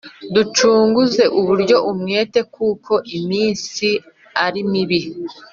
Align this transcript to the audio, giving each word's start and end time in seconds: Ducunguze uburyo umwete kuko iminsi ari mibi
Ducunguze 0.33 1.23
uburyo 1.39 1.77
umwete 1.91 2.39
kuko 2.55 2.93
iminsi 3.17 3.87
ari 4.45 4.61
mibi 4.71 4.99